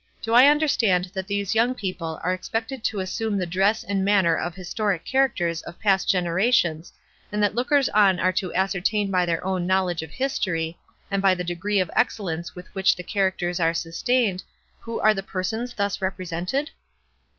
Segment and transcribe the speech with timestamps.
[0.23, 4.35] Do I understand that these young people are expected to assume the dress and manner
[4.35, 6.91] of historic characters of past gener ations,
[7.31, 10.79] and that lookers on are to ascertain by their own knowledge of history,
[11.11, 14.41] and by the de gree of excellence with which the characters are sustained,
[14.79, 16.69] who are the persons thus repre sented